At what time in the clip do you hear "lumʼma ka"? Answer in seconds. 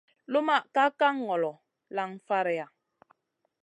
0.31-0.83